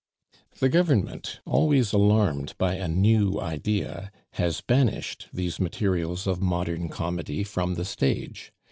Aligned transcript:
The 0.57 0.67
Government, 0.69 1.41
always 1.45 1.93
alarmed 1.93 2.55
by 2.57 2.73
a 2.73 2.87
new 2.87 3.39
idea, 3.39 4.11
has 4.31 4.59
banished 4.59 5.27
these 5.31 5.59
materials 5.59 6.25
of 6.25 6.41
modern 6.41 6.89
comedy 6.89 7.43
from 7.43 7.75
the 7.75 7.85
stage. 7.85 8.51